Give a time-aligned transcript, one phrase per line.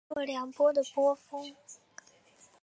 [0.07, 1.55] 若两波的波峰。